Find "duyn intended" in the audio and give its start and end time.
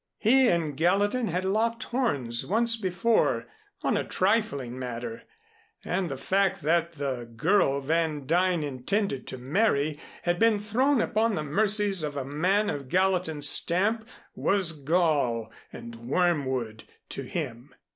8.25-9.27